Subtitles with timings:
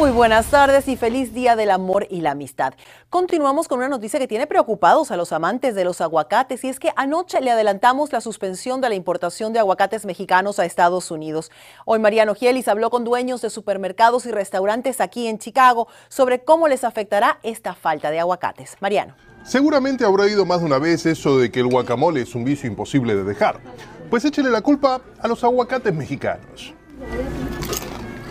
[0.00, 2.72] Muy buenas tardes y feliz Día del Amor y la Amistad.
[3.10, 6.80] Continuamos con una noticia que tiene preocupados a los amantes de los aguacates y es
[6.80, 11.50] que anoche le adelantamos la suspensión de la importación de aguacates mexicanos a Estados Unidos.
[11.84, 16.66] Hoy Mariano Gielis habló con dueños de supermercados y restaurantes aquí en Chicago sobre cómo
[16.66, 18.78] les afectará esta falta de aguacates.
[18.80, 19.14] Mariano.
[19.44, 22.70] Seguramente habrá oído más de una vez eso de que el guacamole es un vicio
[22.70, 23.60] imposible de dejar.
[24.08, 26.72] Pues échele la culpa a los aguacates mexicanos.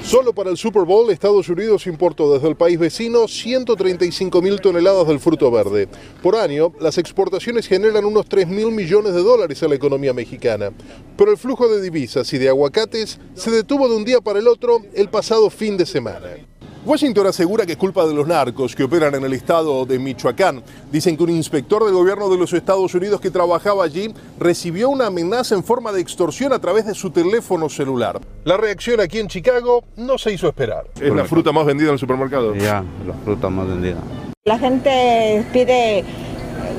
[0.09, 5.07] Solo para el Super Bowl, Estados Unidos importó desde el país vecino 135 mil toneladas
[5.07, 5.87] del fruto verde.
[6.23, 10.71] Por año, las exportaciones generan unos 3 mil millones de dólares a la economía mexicana.
[11.15, 14.47] Pero el flujo de divisas y de aguacates se detuvo de un día para el
[14.47, 16.48] otro el pasado fin de semana.
[16.85, 20.63] Washington asegura que es culpa de los narcos que operan en el estado de Michoacán.
[20.91, 25.07] Dicen que un inspector del gobierno de los Estados Unidos que trabajaba allí recibió una
[25.07, 28.21] amenaza en forma de extorsión a través de su teléfono celular.
[28.45, 30.85] La reacción aquí en Chicago no se hizo esperar.
[30.99, 32.55] Es la fruta más vendida en el supermercado.
[32.55, 33.97] Ya, la fruta más vendida.
[34.45, 36.05] La gente pide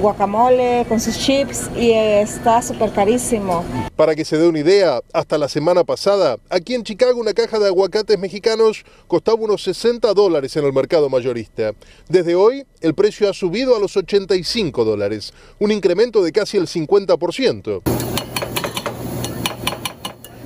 [0.00, 3.64] guacamole con sus chips y está súper carísimo.
[3.96, 7.58] Para que se dé una idea, hasta la semana pasada, aquí en Chicago una caja
[7.58, 11.72] de aguacates mexicanos costaba unos 60 dólares en el mercado mayorista.
[12.08, 16.66] Desde hoy, el precio ha subido a los 85 dólares, un incremento de casi el
[16.66, 17.82] 50%.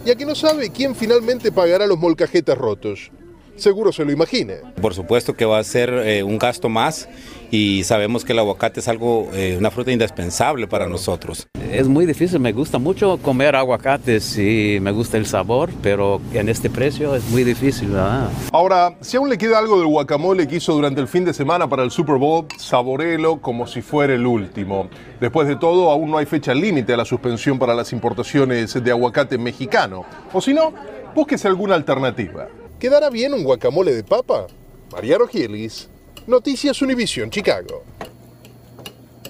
[0.04, 3.10] Y aquí no sabe quién finalmente pagará los molcajetes rotos.
[3.56, 4.56] Seguro se lo imagine.
[4.80, 7.08] Por supuesto que va a ser eh, un gasto más
[7.50, 11.46] y sabemos que el aguacate es algo, eh, una fruta indispensable para nosotros.
[11.70, 16.48] Es muy difícil, me gusta mucho comer aguacates y me gusta el sabor, pero en
[16.48, 18.28] este precio es muy difícil, ¿verdad?
[18.52, 21.68] Ahora, si aún le queda algo del guacamole que hizo durante el fin de semana
[21.68, 24.88] para el Super Bowl, saborelo como si fuera el último.
[25.20, 28.90] Después de todo, aún no hay fecha límite a la suspensión para las importaciones de
[28.90, 30.04] aguacate mexicano.
[30.32, 30.72] O si no,
[31.14, 32.48] búsquese alguna alternativa.
[32.84, 34.46] ¿Quedará bien un guacamole de papa?
[34.92, 35.88] Mariano Gielis,
[36.26, 37.82] Noticias Univisión, Chicago.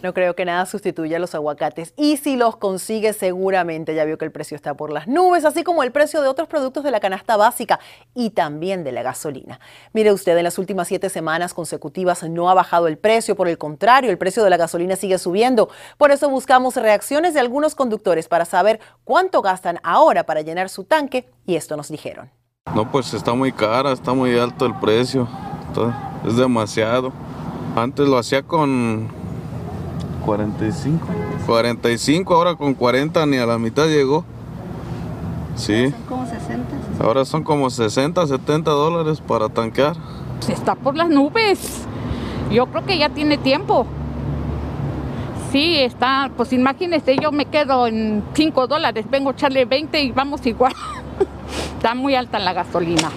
[0.03, 4.19] No creo que nada sustituya a los aguacates y si los consigue seguramente ya vio
[4.19, 6.91] que el precio está por las nubes, así como el precio de otros productos de
[6.91, 7.79] la canasta básica
[8.13, 9.61] y también de la gasolina.
[9.93, 13.57] Mire usted, en las últimas siete semanas consecutivas no ha bajado el precio, por el
[13.57, 15.69] contrario, el precio de la gasolina sigue subiendo.
[15.97, 20.83] Por eso buscamos reacciones de algunos conductores para saber cuánto gastan ahora para llenar su
[20.83, 22.33] tanque y esto nos dijeron.
[22.73, 25.29] No, pues está muy cara, está muy alto el precio,
[26.27, 27.13] es demasiado.
[27.77, 29.07] Antes lo hacía con
[30.25, 31.07] 45.
[31.47, 34.25] 45, ahora con 40 ni a la mitad llegó.
[35.55, 35.91] Sí.
[35.91, 36.65] Son como 60.
[37.05, 39.95] Ahora son como 60, 70 dólares para tanquear.
[40.49, 41.83] Está por las nubes.
[42.51, 43.87] Yo creo que ya tiene tiempo.
[45.53, 50.11] Sí, está, pues imagínese, yo me quedo en 5 dólares, vengo a echarle 20 y
[50.11, 50.75] vamos igual.
[51.85, 53.11] está muy alta la gasolina.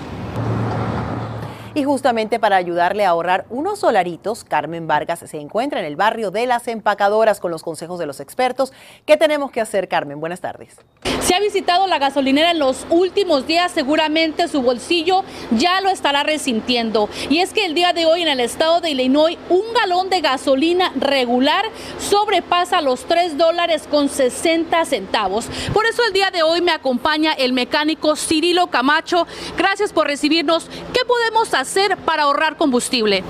[1.77, 6.31] Y justamente para ayudarle a ahorrar unos dolaritos, Carmen Vargas se encuentra en el barrio
[6.31, 8.73] de las empacadoras con los consejos de los expertos.
[9.05, 10.19] ¿Qué tenemos que hacer, Carmen?
[10.19, 10.77] Buenas tardes.
[11.21, 16.23] Si ha visitado la gasolinera en los últimos días, seguramente su bolsillo ya lo estará
[16.23, 17.09] resintiendo.
[17.29, 20.21] Y es que el día de hoy en el estado de Illinois, un galón de
[20.21, 21.65] gasolina regular
[21.99, 25.45] sobrepasa los 3 dólares con 60 centavos.
[25.75, 29.27] Por eso el día de hoy me acompaña el mecánico Cirilo Camacho.
[29.55, 30.67] Gracias por recibirnos.
[30.91, 31.66] ¿Qué podemos hacer
[32.05, 33.23] para ahorrar combustible?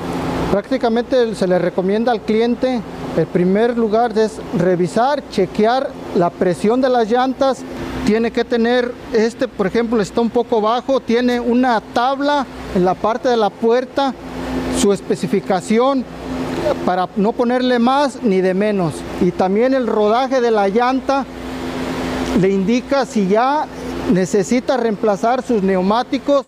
[0.52, 2.82] Prácticamente se le recomienda al cliente,
[3.18, 7.64] el primer lugar es revisar, chequear la presión de las llantas.
[8.06, 12.94] Tiene que tener, este por ejemplo está un poco bajo, tiene una tabla en la
[12.94, 14.14] parte de la puerta,
[14.80, 16.06] su especificación
[16.86, 18.94] para no ponerle más ni de menos.
[19.20, 21.26] Y también el rodaje de la llanta
[22.40, 23.66] le indica si ya
[24.14, 26.46] necesita reemplazar sus neumáticos.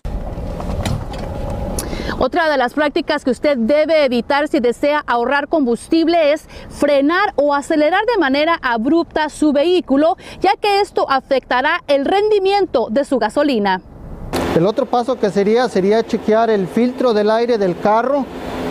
[2.22, 7.54] Otra de las prácticas que usted debe evitar si desea ahorrar combustible es frenar o
[7.54, 13.80] acelerar de manera abrupta su vehículo, ya que esto afectará el rendimiento de su gasolina.
[14.54, 18.26] El otro paso que sería sería chequear el filtro del aire del carro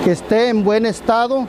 [0.05, 1.47] que esté en buen estado.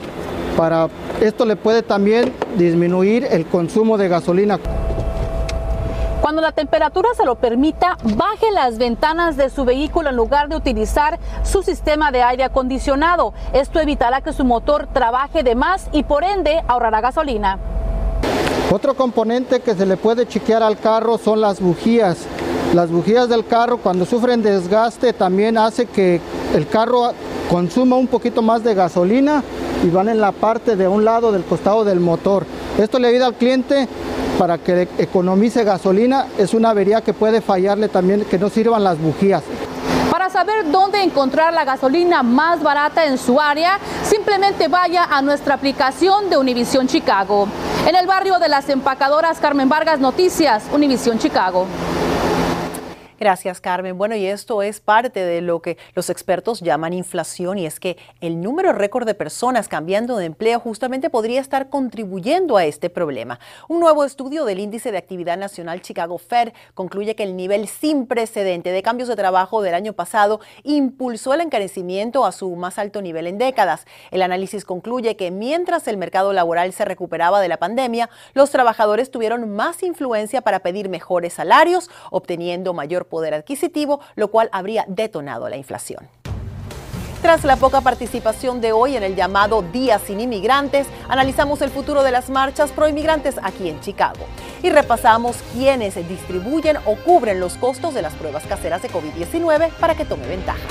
[0.57, 0.89] Para
[1.21, 4.59] esto le puede también disminuir el consumo de gasolina.
[6.21, 10.55] Cuando la temperatura se lo permita, baje las ventanas de su vehículo en lugar de
[10.55, 13.33] utilizar su sistema de aire acondicionado.
[13.53, 17.57] Esto evitará que su motor trabaje de más y por ende ahorrará gasolina.
[18.71, 22.27] Otro componente que se le puede chequear al carro son las bujías.
[22.75, 26.21] Las bujías del carro cuando sufren desgaste también hace que
[26.53, 27.13] el carro
[27.49, 29.43] consuma un poquito más de gasolina
[29.83, 32.45] y van en la parte de un lado del costado del motor.
[32.77, 33.87] Esto le ayuda al cliente
[34.37, 36.27] para que economice gasolina.
[36.37, 39.43] Es una avería que puede fallarle también que no sirvan las bujías.
[40.11, 45.55] Para saber dónde encontrar la gasolina más barata en su área, simplemente vaya a nuestra
[45.55, 47.47] aplicación de Univisión Chicago.
[47.87, 51.65] En el barrio de las empacadoras Carmen Vargas Noticias, Univisión Chicago.
[53.21, 53.99] Gracias, Carmen.
[53.99, 57.95] Bueno, y esto es parte de lo que los expertos llaman inflación y es que
[58.19, 63.39] el número récord de personas cambiando de empleo justamente podría estar contribuyendo a este problema.
[63.67, 68.07] Un nuevo estudio del Índice de Actividad Nacional Chicago Fed concluye que el nivel sin
[68.07, 73.03] precedente de cambios de trabajo del año pasado impulsó el encarecimiento a su más alto
[73.03, 73.85] nivel en décadas.
[74.09, 79.11] El análisis concluye que mientras el mercado laboral se recuperaba de la pandemia, los trabajadores
[79.11, 85.47] tuvieron más influencia para pedir mejores salarios, obteniendo mayor poder adquisitivo, lo cual habría detonado
[85.49, 86.09] la inflación.
[87.21, 92.01] Tras la poca participación de hoy en el llamado Día sin Inmigrantes, analizamos el futuro
[92.01, 94.25] de las marchas pro inmigrantes aquí en Chicago
[94.63, 99.93] y repasamos quiénes distribuyen o cubren los costos de las pruebas caseras de COVID-19 para
[99.93, 100.67] que tome ventaja.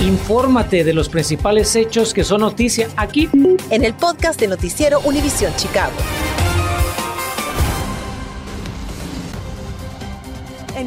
[0.00, 3.28] Infórmate de los principales hechos que son noticia aquí
[3.70, 5.92] en el podcast de Noticiero Univisión Chicago.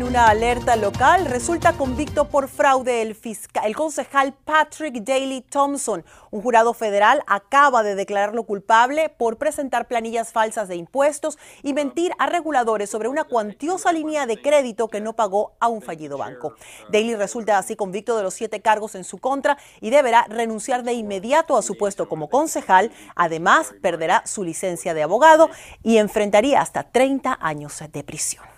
[0.05, 6.03] Una alerta local, resulta convicto por fraude el, fiscal, el concejal Patrick Daly Thompson.
[6.29, 12.11] Un jurado federal acaba de declararlo culpable por presentar planillas falsas de impuestos y mentir
[12.19, 16.53] a reguladores sobre una cuantiosa línea de crédito que no pagó a un fallido banco.
[16.91, 20.91] Daly resulta así convicto de los siete cargos en su contra y deberá renunciar de
[20.93, 22.91] inmediato a su puesto como concejal.
[23.15, 25.49] Además, perderá su licencia de abogado
[25.81, 28.52] y enfrentaría hasta 30 años de prisión.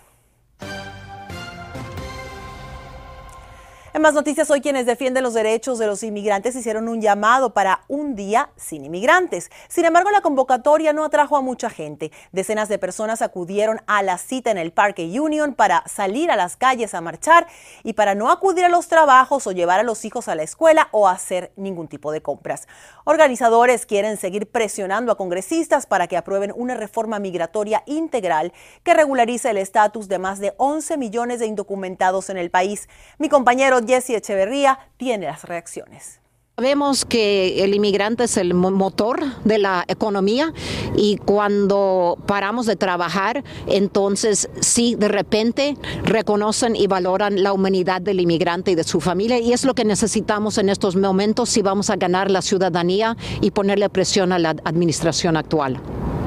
[3.96, 7.80] En más noticias, hoy quienes defienden los derechos de los inmigrantes hicieron un llamado para
[7.88, 9.50] un día sin inmigrantes.
[9.68, 12.12] Sin embargo, la convocatoria no atrajo a mucha gente.
[12.30, 16.58] Decenas de personas acudieron a la cita en el Parque Union para salir a las
[16.58, 17.46] calles a marchar
[17.84, 20.88] y para no acudir a los trabajos o llevar a los hijos a la escuela
[20.90, 22.68] o hacer ningún tipo de compras.
[23.06, 28.52] Organizadores quieren seguir presionando a congresistas para que aprueben una reforma migratoria integral
[28.82, 32.90] que regularice el estatus de más de 11 millones de indocumentados en el país.
[33.16, 36.20] Mi compañero Jesse Echeverría tiene las reacciones.
[36.58, 40.54] Sabemos que el inmigrante es el motor de la economía
[40.96, 48.20] y cuando paramos de trabajar, entonces sí, de repente reconocen y valoran la humanidad del
[48.20, 51.90] inmigrante y de su familia y es lo que necesitamos en estos momentos si vamos
[51.90, 55.78] a ganar la ciudadanía y ponerle presión a la administración actual.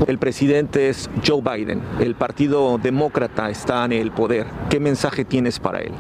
[0.07, 4.45] El presidente es Joe Biden, el Partido Demócrata está en el poder.
[4.69, 5.94] ¿Qué mensaje tienes para él?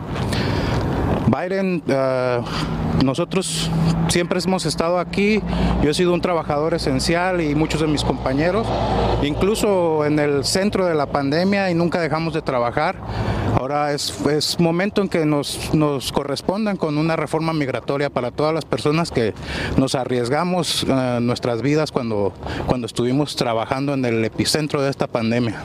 [1.29, 3.69] Biden, uh, nosotros
[4.07, 5.41] siempre hemos estado aquí,
[5.83, 8.67] yo he sido un trabajador esencial y muchos de mis compañeros,
[9.21, 12.95] incluso en el centro de la pandemia y nunca dejamos de trabajar.
[13.55, 18.53] Ahora es, es momento en que nos, nos correspondan con una reforma migratoria para todas
[18.53, 19.33] las personas que
[19.77, 22.33] nos arriesgamos uh, nuestras vidas cuando,
[22.67, 25.61] cuando estuvimos trabajando en el epicentro de esta pandemia.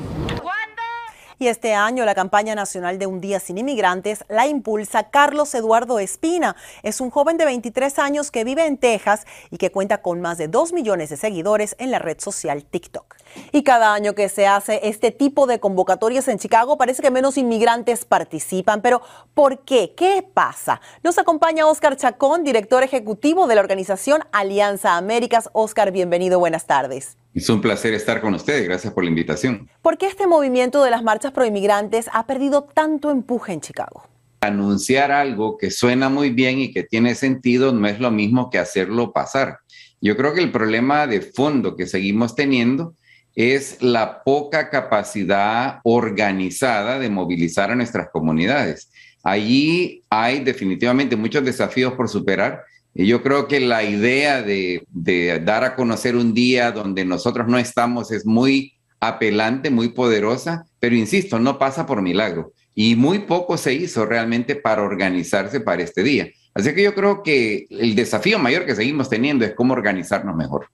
[1.45, 5.99] Y este año la campaña nacional de Un Día Sin Inmigrantes la impulsa Carlos Eduardo
[5.99, 6.57] Espina.
[6.83, 10.39] Es un joven de 23 años que vive en Texas y que cuenta con más
[10.39, 13.17] de 2 millones de seguidores en la red social TikTok.
[13.53, 17.37] Y cada año que se hace este tipo de convocatorias en Chicago parece que menos
[17.37, 18.81] inmigrantes participan.
[18.81, 19.03] Pero
[19.35, 19.93] ¿por qué?
[19.95, 20.81] ¿Qué pasa?
[21.03, 25.51] Nos acompaña Oscar Chacón, director ejecutivo de la organización Alianza Américas.
[25.53, 27.19] Oscar, bienvenido, buenas tardes.
[27.35, 28.65] Es un placer estar con ustedes.
[28.65, 29.69] Gracias por la invitación.
[29.83, 34.05] ¿Por qué este movimiento de las marchas pro inmigrantes ha perdido tanto empuje en Chicago?
[34.41, 38.59] Anunciar algo que suena muy bien y que tiene sentido no es lo mismo que
[38.59, 39.59] hacerlo pasar.
[40.01, 42.95] Yo creo que el problema de fondo que seguimos teniendo
[43.35, 48.93] es la poca capacidad organizada de movilizar a nuestras comunidades.
[49.25, 52.63] Allí hay definitivamente muchos desafíos por superar
[52.95, 57.59] yo creo que la idea de, de, dar a conocer un día donde nosotros no
[57.59, 62.53] estamos es muy apelante, muy poderosa, pero insisto, no pasa por milagro.
[62.75, 66.29] Y muy poco se hizo realmente para organizarse para este día.
[66.55, 70.69] Así que yo creo que el desafío mayor que seguimos teniendo es cómo organizarnos mejor.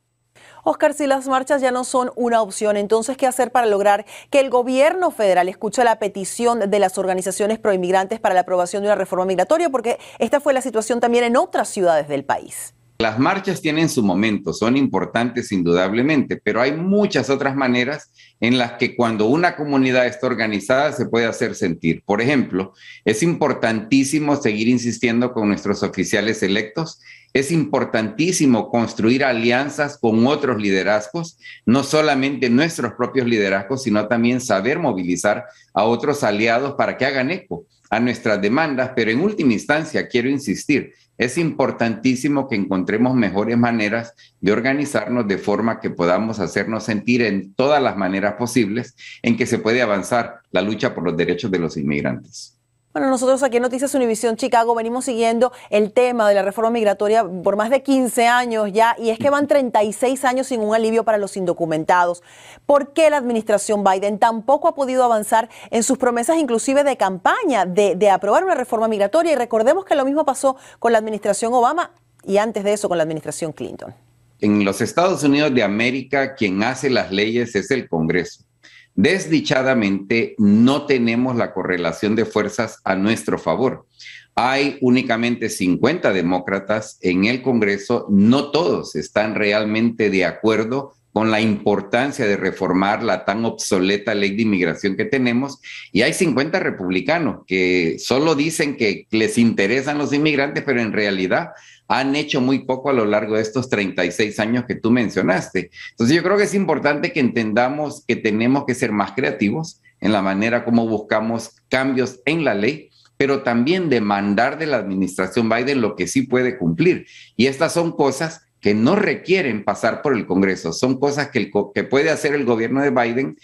[0.64, 4.40] Oscar, si las marchas ya no son una opción, entonces, ¿qué hacer para lograr que
[4.40, 8.96] el gobierno federal escuche la petición de las organizaciones proinmigrantes para la aprobación de una
[8.96, 9.70] reforma migratoria?
[9.70, 12.74] Porque esta fue la situación también en otras ciudades del país.
[13.00, 18.72] Las marchas tienen su momento, son importantes indudablemente, pero hay muchas otras maneras en las
[18.72, 22.02] que cuando una comunidad está organizada se puede hacer sentir.
[22.04, 22.74] Por ejemplo,
[23.06, 27.00] es importantísimo seguir insistiendo con nuestros oficiales electos,
[27.32, 34.78] es importantísimo construir alianzas con otros liderazgos, no solamente nuestros propios liderazgos, sino también saber
[34.78, 40.06] movilizar a otros aliados para que hagan eco a nuestras demandas, pero en última instancia,
[40.06, 46.84] quiero insistir, es importantísimo que encontremos mejores maneras de organizarnos de forma que podamos hacernos
[46.84, 51.16] sentir en todas las maneras posibles en que se puede avanzar la lucha por los
[51.16, 52.59] derechos de los inmigrantes.
[52.92, 57.24] Bueno, nosotros aquí en Noticias Univisión Chicago venimos siguiendo el tema de la reforma migratoria
[57.24, 61.04] por más de 15 años ya, y es que van 36 años sin un alivio
[61.04, 62.24] para los indocumentados.
[62.66, 67.64] ¿Por qué la administración Biden tampoco ha podido avanzar en sus promesas inclusive de campaña
[67.64, 69.34] de, de aprobar una reforma migratoria?
[69.34, 71.92] Y recordemos que lo mismo pasó con la administración Obama
[72.24, 73.94] y antes de eso con la administración Clinton.
[74.40, 78.49] En los Estados Unidos de América, quien hace las leyes es el Congreso.
[78.94, 83.86] Desdichadamente, no tenemos la correlación de fuerzas a nuestro favor.
[84.34, 91.40] Hay únicamente 50 demócratas en el Congreso, no todos están realmente de acuerdo con la
[91.40, 95.60] importancia de reformar la tan obsoleta ley de inmigración que tenemos.
[95.92, 101.50] Y hay 50 republicanos que solo dicen que les interesan los inmigrantes, pero en realidad
[101.88, 105.70] han hecho muy poco a lo largo de estos 36 años que tú mencionaste.
[105.90, 110.12] Entonces yo creo que es importante que entendamos que tenemos que ser más creativos en
[110.12, 115.80] la manera como buscamos cambios en la ley, pero también demandar de la administración Biden
[115.80, 117.06] lo que sí puede cumplir.
[117.36, 121.84] Y estas son cosas que no requieren pasar por el Congreso, son cosas que, que
[121.84, 123.36] puede hacer el gobierno de Biden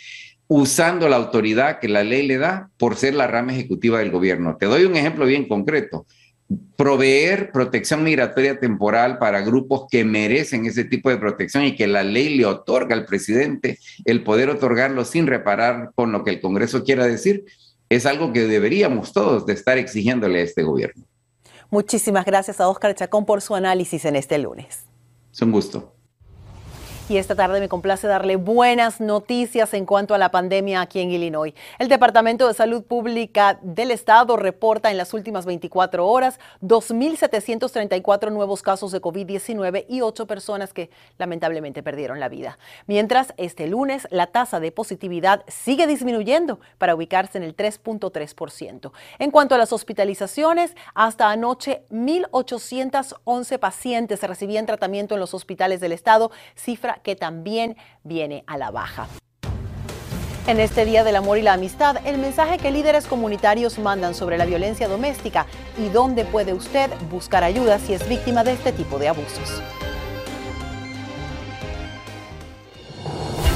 [0.49, 4.57] usando la autoridad que la ley le da por ser la rama ejecutiva del gobierno.
[4.57, 6.07] Te doy un ejemplo bien concreto
[6.77, 12.03] proveer protección migratoria temporal para grupos que merecen ese tipo de protección y que la
[12.03, 16.85] ley le otorga al presidente el poder otorgarlo sin reparar con lo que el Congreso
[16.85, 17.45] quiera decir,
[17.89, 21.05] es algo que deberíamos todos de estar exigiéndole a este gobierno.
[21.71, 24.86] Muchísimas gracias a Oscar Chacón por su análisis en este lunes.
[25.37, 25.96] Es un gusto.
[27.09, 31.13] Y esta tarde me complace darle buenas noticias en cuanto a la pandemia aquí en
[31.13, 31.55] Illinois.
[31.79, 38.61] El Departamento de Salud Pública del Estado reporta en las últimas 24 horas 2.734 nuevos
[38.63, 42.59] casos de COVID-19 y 8 personas que lamentablemente perdieron la vida.
[42.89, 48.91] Mientras, este lunes la tasa de positividad sigue disminuyendo para ubicarse en el 3.3%.
[49.21, 55.93] En cuanto a las hospitalizaciones, hasta anoche 1.811 pacientes recibían tratamiento en los hospitales del
[55.93, 59.09] Estado, cifra que también viene a la baja.
[60.47, 64.39] En este Día del Amor y la Amistad, el mensaje que líderes comunitarios mandan sobre
[64.39, 68.99] la violencia doméstica y dónde puede usted buscar ayuda si es víctima de este tipo
[69.01, 69.61] de abusos.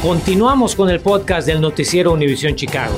[0.03, 2.97] Continuamos con el podcast del noticiero Univisión Chicago.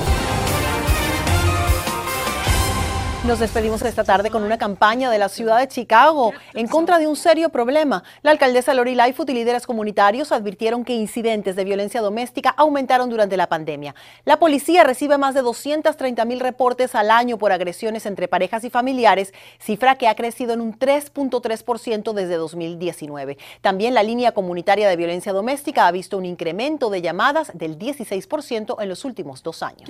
[3.25, 7.07] Nos despedimos esta tarde con una campaña de la ciudad de Chicago en contra de
[7.07, 8.03] un serio problema.
[8.23, 13.37] La alcaldesa Lori Lightfoot y líderes comunitarios advirtieron que incidentes de violencia doméstica aumentaron durante
[13.37, 13.95] la pandemia.
[14.25, 18.71] La policía recibe más de 230 mil reportes al año por agresiones entre parejas y
[18.71, 23.39] familiares, cifra que ha crecido en un 3.3% desde 2019.
[23.61, 28.83] También la línea comunitaria de violencia doméstica ha visto un incremento de llamadas del 16%
[28.83, 29.89] en los últimos dos años.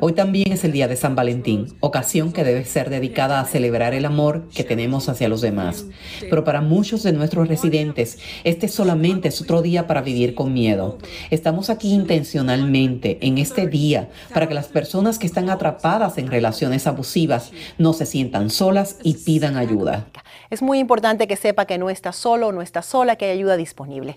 [0.00, 3.94] Hoy también es el día de San Valentín, ocasión que debe ser dedicada a celebrar
[3.94, 5.86] el amor que tenemos hacia los demás.
[6.20, 10.98] Pero para muchos de nuestros residentes, este solamente es otro día para vivir con miedo.
[11.30, 16.86] Estamos aquí intencionalmente en este día para que las personas que están atrapadas en relaciones
[16.86, 20.06] abusivas no se sientan solas y pidan ayuda.
[20.50, 23.56] Es muy importante que sepa que no está solo no está sola, que hay ayuda
[23.56, 24.16] disponible.